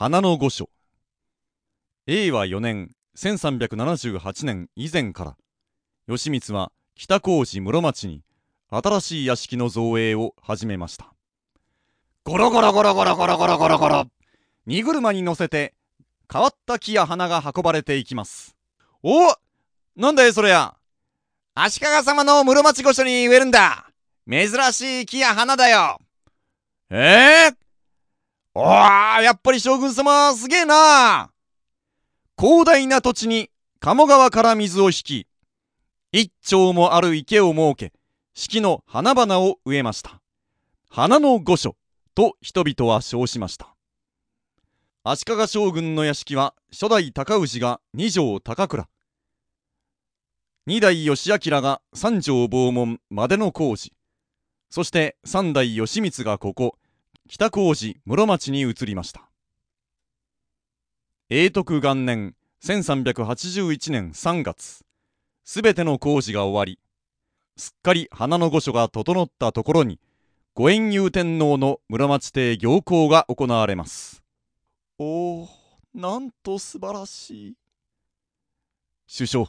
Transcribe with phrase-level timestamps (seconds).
[0.00, 0.70] 花の御所。
[2.06, 5.36] 永和4年1378年以前から
[6.06, 8.22] 義満は北高寺室町に
[8.70, 11.12] 新しい屋敷の造営を始めました。
[12.22, 14.04] ゴロゴロゴロゴロゴロゴロゴロゴロ
[14.66, 15.74] 荷車に乗せて
[16.32, 18.54] 変わった木や花が運ばれていきます。
[19.02, 19.34] お
[19.96, 20.76] なんだいそれや。
[21.56, 23.90] 足利様の室町御所に植えるんだ。
[24.30, 25.98] 珍しい木や花だよ。
[26.88, 27.56] ええー、
[28.60, 31.30] おーやっぱり将軍様すげえな。
[32.36, 35.26] 広大な土地に鴨川から水を引き
[36.10, 37.92] 一丁もある池を設け
[38.34, 40.20] 四季の花々を植えました。
[40.90, 41.76] 花の御所
[42.16, 43.76] と人々は称しました。
[45.04, 48.88] 足利将軍の屋敷は初代高氏が二条高倉。
[50.66, 53.92] 二代義明が三条坊門までの工事
[54.68, 56.74] そして三代義満がここ。
[57.30, 59.28] 北高寺室町に移りました。
[61.28, 64.82] 永徳元年1381年3月
[65.44, 66.78] すべての工事が終わり
[67.58, 70.00] すっかり花の御所が整ったところに
[70.54, 74.22] 五円遊天皇の室町邸行幸が行われます。
[74.98, 75.48] おお
[75.92, 77.54] なんと素晴らしい。
[79.14, 79.46] 首相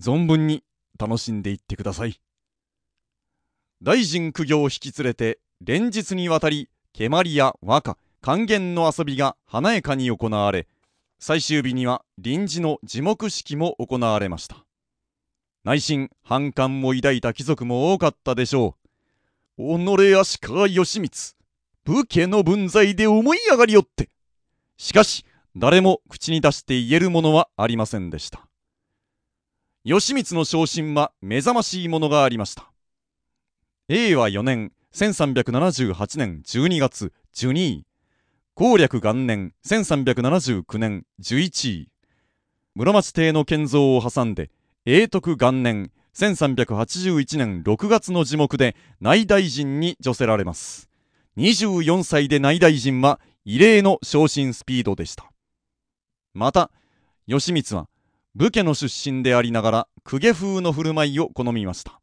[0.00, 0.62] 存分に
[0.96, 2.20] 楽しんでいってください。
[3.82, 10.66] 大臣苦行を引き連れて連日にわたり蹴鞠や和歌還元の遊びが華やかに行われ
[11.18, 14.64] 最終日には臨時の樹木式も行われました。
[15.62, 18.76] 内心反感も抱いた貴族も多かったでしょ
[19.58, 19.76] う。
[19.78, 21.34] 己足利義満
[21.84, 24.08] 武家の分際で思い上がりよって。
[24.78, 28.48] しかし誰も口に出して言えるものはありませんでした。
[29.84, 32.72] 義満の昇進は目覚ましいものがありました。
[33.88, 37.86] 永和4年1378年12月12位
[38.54, 41.88] 攻略元年1379年11位
[42.74, 44.50] 室町邸の建造を挟んで
[44.86, 50.88] 永徳元年1381年6月の樹木で内大臣に除せられます。
[51.36, 55.30] 24歳で内大臣は異例の昇進スピードでした。
[56.32, 56.70] また
[57.26, 57.86] 義満は
[58.34, 62.00] 武家の出身でありながら公家風の振る舞いを好みました。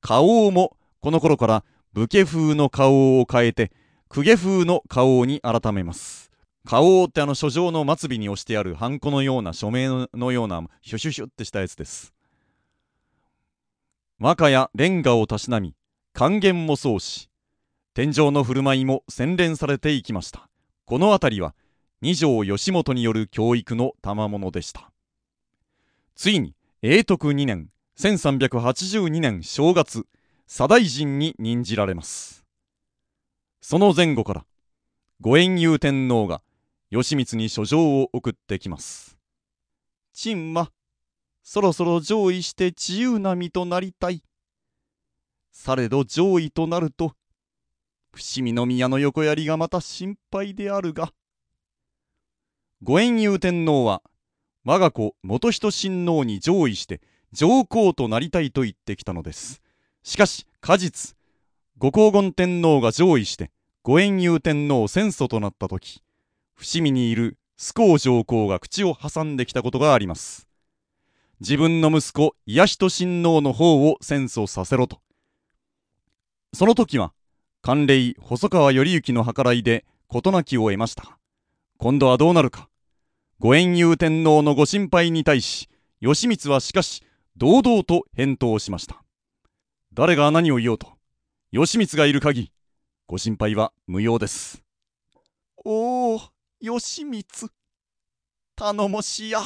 [0.00, 1.64] 花王もこの頃から
[1.94, 3.70] 武家風の花王を変えて
[4.08, 6.30] 公家風の花王に改めます。
[6.64, 12.14] 花王ってあの書状の末尾に押してあるハンコのような署名のようなヒュシュシュってしたやつです。
[14.18, 15.74] 和歌やレンガをたしなみ
[16.14, 17.28] 還元もそうし
[17.92, 20.48] 天井の振る舞いも洗練されていきました。
[20.86, 21.54] この辺りは
[22.00, 24.90] 二条義元による教育の賜物でした。
[26.14, 30.06] ついに永徳2年1382年正月
[30.46, 32.44] 左大臣に任じられます。
[33.60, 34.44] その前後から
[35.20, 36.42] 五円遊天皇が
[36.90, 39.18] 義満に書状を送ってきます。
[40.12, 40.70] 陳は
[41.42, 44.22] そろそろ上位して自由な身となりたい。
[45.52, 47.12] されど上位となると
[48.12, 51.12] 伏見宮の横槍がまた心配であるが
[52.82, 54.02] 五円遊天皇は
[54.64, 57.00] 我が子元仁親王に上位して
[57.32, 59.62] 上皇となりたいと言ってきたのです。
[60.02, 61.16] しかし果実
[61.78, 63.50] ご皇后天皇が上位して
[63.82, 66.02] 五円遊天皇戦争となった時
[66.54, 70.48] 伏見にいる須公上皇が口を挟んできたことがあります。
[71.40, 75.00] 自分の息子癒仁親王の方を戦争させろと。
[76.52, 77.12] その時は
[77.62, 81.18] 官礼細川頼之の計らいで事なきを得ました
[81.78, 82.68] 今度はどうなるか
[83.38, 85.68] 五円遊天皇のご心配に対し、
[86.00, 87.02] 義満はしかし、
[87.36, 89.01] 堂々と返答しました。
[89.94, 90.88] 誰が何を言おうと、
[91.50, 92.52] 義満がいる限り、
[93.06, 94.62] ご心配は無用です。
[95.66, 96.20] おお、
[96.62, 97.22] 義満、
[98.56, 99.42] 頼もしや。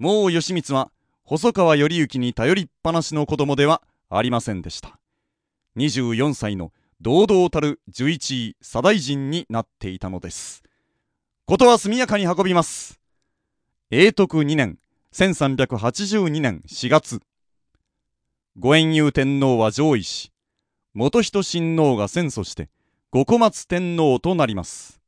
[0.00, 0.90] もう義満は、
[1.22, 4.98] 細川頼之に頼りっぱなしの子供ではありませんでした。
[5.76, 10.64] 24歳の堂々たる11位左大臣になっていたのです。
[11.46, 13.00] ことは速やかに運びます。
[13.90, 14.78] 永徳2年、
[15.12, 17.22] 1382年4月。
[18.60, 20.32] 五円遊天皇は上位し、
[20.92, 22.68] 元仁親王が戦争して、
[23.12, 25.00] 五小松天皇となります。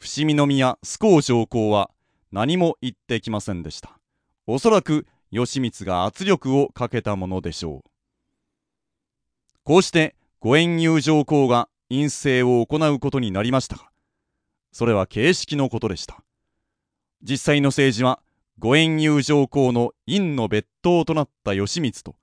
[0.00, 1.92] 伏見宮須公上皇は
[2.32, 4.00] 何も言ってきませんでした。
[4.48, 7.90] おそらく義満が圧力をかけたものでしょう。
[9.62, 13.92] こうして五円遊上皇が陰性を行うことになりましたが、
[14.72, 16.20] それは形式のことでした。
[17.22, 18.20] 実際の政治は、
[18.58, 22.16] 五円友上皇の院の別当となった義満と、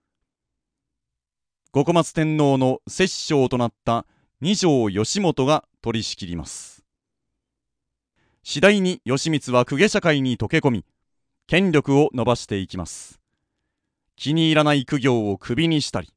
[1.77, 4.07] 五小松天皇の摂政となった
[4.41, 6.83] 二条義元が取り仕切ります。
[8.41, 10.85] 次第に義満は公家社会に溶け込み
[11.45, 13.21] 権力を伸ばしていきます。
[14.15, 16.12] 気に入らない苦行を首にしたり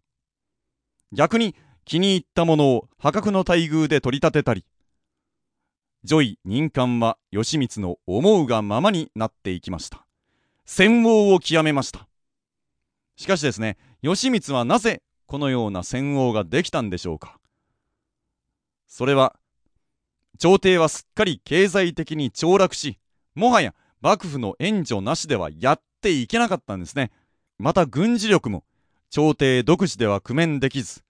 [1.13, 1.55] 逆に
[1.85, 4.65] 気に入ったものを破格の待遇で取り立てたり
[6.05, 10.07] 女医任官は義満の思うがままになっていきました。
[10.65, 12.09] 戦王を極めました。
[13.17, 17.39] しかしですね義満はなぜこのような戦王ができたんでしょうか？
[18.89, 19.37] それは
[20.41, 22.99] 朝廷はすっかり経済的に凋落し
[23.37, 27.13] もはや幕府の援助なしではやっていけなかったんですね。
[27.59, 28.65] また軍事力も
[29.09, 31.05] 朝廷独自では工面できず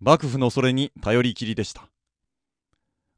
[0.00, 1.88] 幕府のそれに頼りきりでした。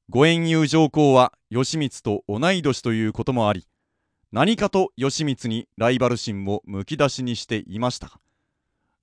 [0.09, 3.67] 五円友上皇は義満と同い年ということもあり
[4.31, 8.07] 何かと義満にライバル心をむき出しにしていました。
[8.07, 8.13] が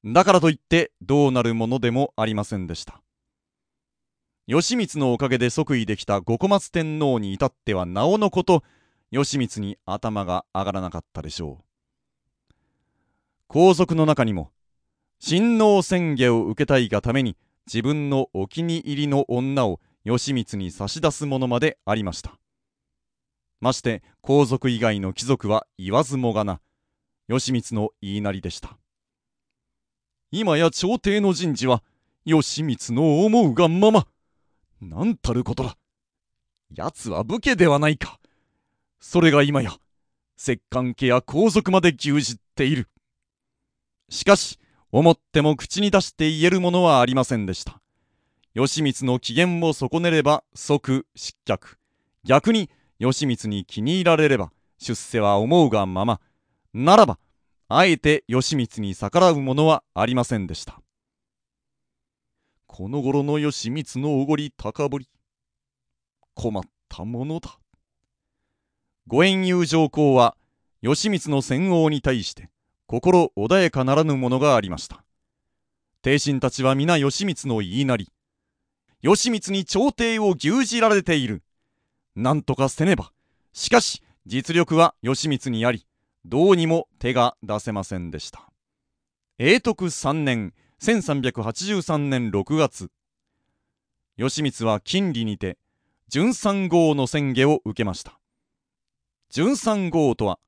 [0.03, 3.01] だからといってどうなるものでもありませんでした。
[4.47, 8.63] 義満のおかげで即位できた五小松天皇に至ってはなおのこと
[9.11, 11.63] 義満に頭が上がらなかったでしょう。
[13.47, 14.51] 皇族の中にも
[15.19, 17.37] 親王宣言を受けたいがために
[17.67, 22.39] 自分のお気に入りの女を義満に差し出すものまでありました。
[23.59, 26.59] まして皇族以外の貴族は言わずもがな
[27.27, 28.80] 義満の言いなりでした。
[30.31, 31.83] 今や朝廷の人事は
[32.25, 34.07] 義満の思うがまま
[34.81, 35.77] なんたることだ
[36.73, 38.19] 奴は武家ではないか
[38.99, 39.71] それが今や
[40.37, 42.23] 摂関家や皇族まで牛耳っ
[42.55, 42.87] ている
[44.09, 44.57] しかし
[44.91, 47.81] 思っても口に出して言えるものはありませんでした。
[48.53, 51.77] 義満の機嫌を損ねれば即失脚。
[52.25, 52.69] 逆に
[52.99, 56.19] 義満に気に入られれば出世は思うがまま。
[56.73, 57.19] ならば、
[57.73, 60.81] あえて義満に逆らうものはありませんでした。
[62.67, 65.09] この頃の義満のおごり高ぶり。
[66.33, 67.59] 困ったものだ。
[69.07, 70.35] 五円友上皇は
[70.81, 72.49] 義満の戦王に対して
[72.87, 75.05] 心穏やかならぬものがありました。
[76.01, 78.09] 帝臣たちは皆義満の言いなり、
[79.01, 81.41] 義満に朝廷を牛耳られている。
[82.17, 83.13] なんとかせねば。
[83.53, 85.85] しかし、実力は義満にあり、
[86.25, 88.49] どうにも手が出せませんでした。
[89.37, 92.91] 永徳3年、1383年6月、
[94.17, 95.57] 義満は金利にて、
[96.07, 98.19] 純三号の宣言を受けました。
[99.29, 100.39] 純三号とは、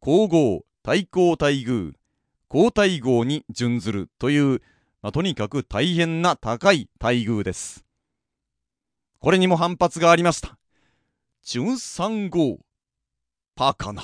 [0.00, 1.92] 皇后、対抗待遇、
[2.48, 4.62] 皇太后に準ずるという、
[5.02, 7.84] まあ、とにかく大変な高い待遇です。
[9.18, 10.58] これにも反発がありました。
[11.42, 12.58] 準三号。
[13.54, 14.02] パカな。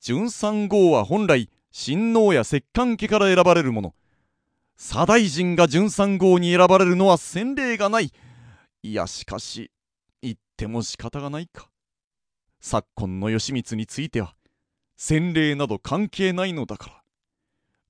[0.00, 3.94] 準三号は本来、親王や摂関家から選ばれるもの。
[4.78, 8.10] 左大臣が準三号に選ばれるのは先例がない。
[8.82, 9.70] いや、しかし、
[10.22, 11.68] 言っても仕方がないか。
[12.60, 14.34] 昨今の義満については、
[14.96, 17.02] 洗礼など関係ないのだから。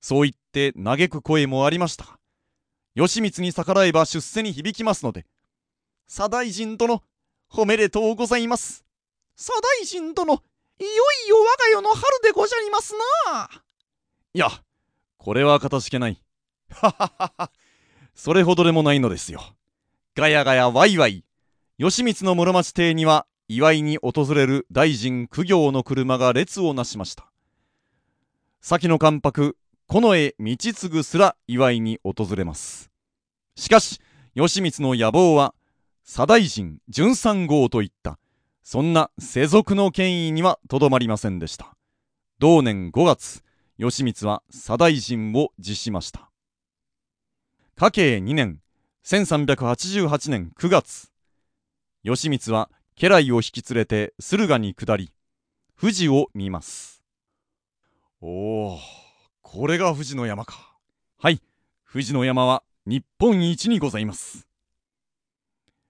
[0.01, 2.19] そう言って嘆く声もありましたが、
[2.93, 5.25] 義満に逆らえば出世に響きますので、
[6.09, 7.03] 左大臣殿、
[7.49, 8.83] 褒めでとうございます。
[9.37, 10.43] 左大臣殿、
[10.81, 10.89] いよ
[11.27, 12.93] いよ我が世の春でごじゃいます
[13.25, 13.49] な。
[14.33, 14.49] いや、
[15.17, 16.21] これはかたしけない。
[16.69, 17.51] はははは、
[18.15, 19.41] それほどでもないのですよ。
[20.15, 21.23] ガヤガヤワイワイ。
[21.77, 27.25] 義満の室町邸には祝いに訪れる大臣苦行の車が列をなしました
[28.61, 29.57] 先の関白
[29.89, 32.91] 近衛道次すら祝いに訪れます
[33.55, 33.99] しかし
[34.35, 35.55] 義満の野望は
[36.05, 38.19] 左大臣純三号といった
[38.63, 41.75] そんな世俗の権威にはとどまりませんでした。
[42.39, 43.43] 同年5月
[43.77, 46.29] 義満は左大臣を辞しました。
[47.75, 48.59] 家計2年
[49.03, 51.11] 1388年9月
[52.03, 55.11] 義満は家来を引き連れて駿河に下り
[55.79, 57.01] 富士を見ます。
[58.21, 58.79] おお
[59.41, 60.77] これが富士の山か。
[61.17, 61.41] はい
[61.91, 64.47] 富士の山は日本一にございます。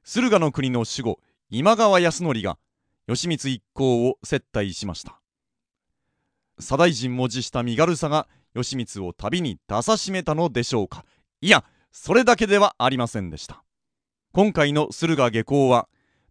[0.03, 1.19] 駿河の国の守護
[1.53, 2.57] 今川康則が
[3.09, 5.19] 義満一行を接待しました。
[6.57, 11.03] 左大臣も辞した身軽さが義満を旅に出さしめたのでしょうか。
[11.41, 13.65] いやそれだけではありませんでした。
[14.31, 15.89] 今回の駿河下校は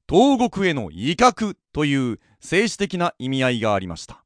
[0.09, 4.25] 東国への威嚇という政治的な意味合いがありました。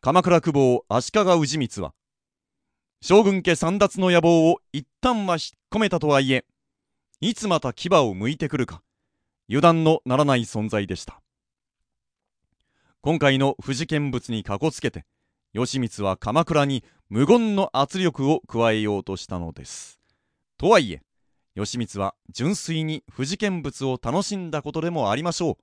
[0.00, 1.92] 鎌倉久保足利氏光は
[3.00, 5.40] 将軍家簒奪の野望を一旦は引っ
[5.72, 6.44] 込めたとはいえ
[7.20, 8.83] いつまた牙を向いてくるか。
[9.48, 11.20] 油断のならない存在でした。
[13.00, 15.04] 今回の富士見物にかこつけて
[15.52, 20.00] 義満は鎌倉に無言の圧力を加えようとしたのです。
[20.56, 21.02] とはいえ
[21.54, 25.56] 義満は純粋に不事見物を楽しんだことでもありましょう。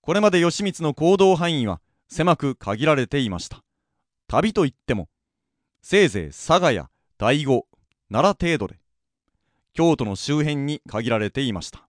[0.00, 3.62] これまで義満の行動範囲は狭く限られていました。
[4.26, 5.08] 旅といっても
[5.82, 7.64] せいぜい佐賀や醍醐
[8.10, 8.80] 奈良程度で
[9.74, 11.86] 京都の周辺に限られていました。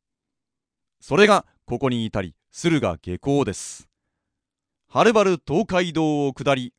[1.06, 3.90] それがここに至り駿河下校です。
[4.88, 6.74] はるばる東海道を下り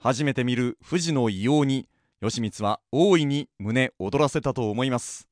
[0.00, 1.88] 初めて見る富士の異様に
[2.20, 5.28] 義満は大いに胸躍らせたと思います。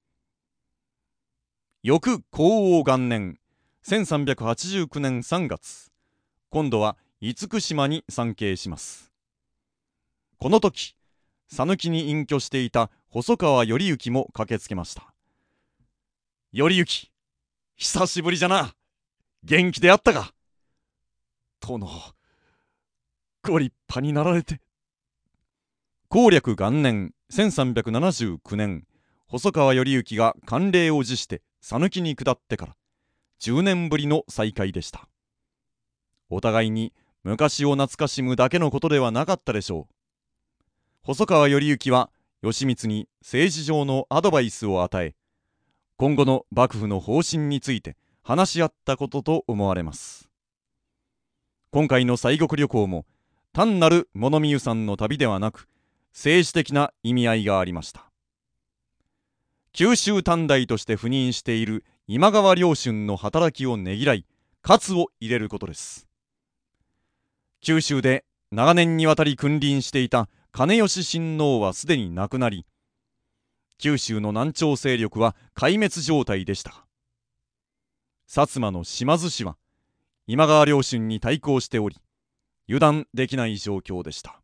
[1.83, 3.41] 翌皇王元年
[3.85, 5.91] 1389年3月
[6.51, 9.11] 今度は厳島に参詣します。
[10.39, 10.95] この時
[11.49, 15.13] 讃岐に隠居していた細川頼之も駆けつけました。
[16.55, 17.10] 頼之
[17.83, 18.75] 久しぶりじゃな。
[19.43, 20.35] 元気であったか。
[21.61, 21.89] 殿
[23.43, 24.61] ご立派になられて。
[26.11, 28.85] 攻略元年1379年
[29.29, 32.77] 細川頼之が慣例を辞して讃岐に下ってから
[33.41, 35.09] 10年ぶりの再会でした。
[36.29, 36.93] お互いに
[37.25, 40.65] 昔を懐かしむだけのことではなかったでしょう。
[41.01, 42.11] 細川頼之は
[42.43, 45.15] 義満に政治上のアドバイスを与え
[46.01, 50.31] 今後の幕府の方針について話し合ったことと思われます。
[51.73, 53.05] 今回の西国旅行も
[53.53, 55.69] 単なる物見湯さんの旅ではなく
[56.15, 58.07] 政治的な意味合いがありました。
[59.75, 64.25] 九州短大として赴任している今川良春の働きをねぎらい
[64.63, 66.09] 喝を入れることです。
[67.61, 72.65] 九州で長年にわたり君臨していた金吉親王はすでに亡くなり
[73.81, 76.85] 九州の南朝勢力は壊滅状態でした。
[78.29, 79.57] 薩摩の島津氏は
[80.27, 81.97] 今川良春に対抗しており
[82.69, 84.43] 油断できない状況でした。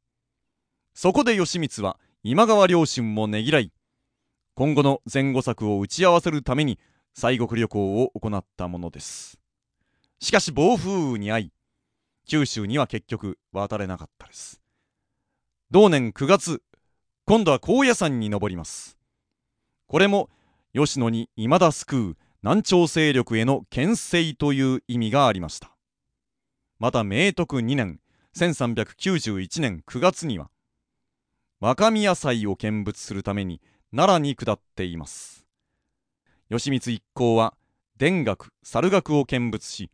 [0.94, 3.72] そこで義満は今川良春もねぎらい
[4.54, 6.78] 今後の前後策を打ち合わせるために
[7.12, 9.38] 西国旅行を行ったものです。
[10.18, 11.52] しかし暴風雨に遭い
[12.26, 14.62] 九州には結局渡れなかったです。
[15.70, 16.62] 同年9月
[17.26, 18.95] 今度は高野山に登ります。
[19.88, 20.28] これも
[20.74, 25.76] 吉野に未だ救う南朝勢力への牽制という意味がありました。
[26.78, 28.00] また明徳2年
[28.36, 30.50] 1391年9月には
[31.60, 33.62] 若宮祭を見物するために
[33.94, 35.46] 奈良に下っています。
[36.50, 37.54] 義満一行は
[37.98, 39.90] 田楽猿楽を見物し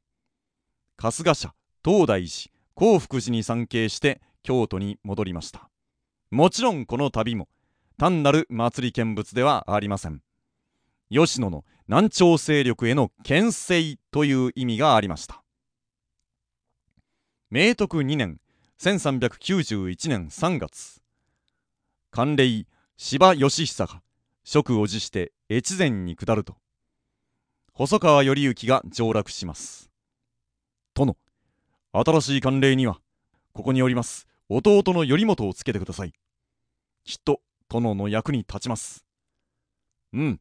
[0.98, 5.68] 春日社東大寺興福寺に参詣して京都に戻りました。
[6.30, 7.48] もちろんこの旅も
[7.98, 10.22] 単なる祭り見物ではありません。
[11.10, 15.42] 吉野の南朝勢力への牽制という意味がありました。
[17.50, 18.40] 明徳2年
[18.78, 21.02] 1391年3月
[22.10, 24.02] 慣例柴義久が
[24.42, 26.56] 職を辞して越前に下ると
[27.74, 29.90] 細川頼之が上洛します。
[30.94, 31.16] 殿
[31.92, 33.00] 新しい慣例には
[33.52, 34.26] ここにおります。
[34.48, 36.12] 弟の頼元をつけてください。
[37.04, 37.40] きっと
[37.72, 39.04] 殿の役に立ちます。
[40.12, 40.40] うん。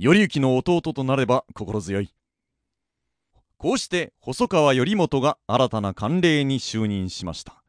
[0.00, 2.14] 頼行の弟となれば心強い。
[3.58, 7.62] こうして細川頼元が新たな慣例に就任しました。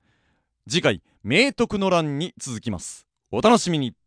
[0.70, 3.08] 次回明徳の乱に続きます。
[3.32, 3.99] お楽しみに。